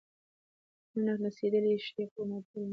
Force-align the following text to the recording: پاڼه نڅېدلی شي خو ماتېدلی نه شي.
پاڼه 0.89 1.13
نڅېدلی 1.21 1.73
شي 1.87 2.03
خو 2.11 2.19
ماتېدلی 2.29 2.59
نه 2.65 2.67
شي. 2.67 2.69